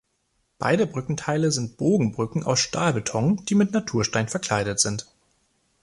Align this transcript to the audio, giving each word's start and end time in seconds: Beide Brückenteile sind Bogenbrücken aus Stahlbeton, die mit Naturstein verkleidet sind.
Beide 0.57 0.87
Brückenteile 0.87 1.51
sind 1.51 1.77
Bogenbrücken 1.77 2.41
aus 2.41 2.59
Stahlbeton, 2.59 3.45
die 3.45 3.53
mit 3.53 3.71
Naturstein 3.71 4.27
verkleidet 4.27 4.79
sind. 4.79 5.05